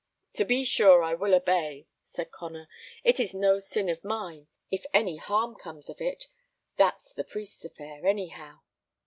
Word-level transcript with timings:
"To 0.33 0.45
be 0.45 0.63
sure 0.63 1.03
I 1.03 1.13
will 1.13 1.35
obey," 1.35 1.85
said 2.03 2.31
Connor; 2.31 2.67
"it 3.03 3.19
is 3.19 3.35
no 3.35 3.59
sin 3.59 3.87
of 3.87 4.03
mine 4.03 4.47
if 4.71 4.83
any 4.95 5.17
harm 5.17 5.53
comes 5.53 5.91
of 5.91 6.01
it. 6.01 6.25
That's 6.75 7.13
the 7.13 7.23
priest's 7.23 7.63
affair, 7.65 8.07
any 8.07 8.29
how." 8.29 8.61